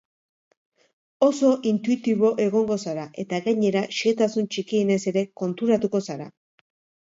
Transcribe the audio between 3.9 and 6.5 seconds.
xehetasun txikienez ere konturatuko zara.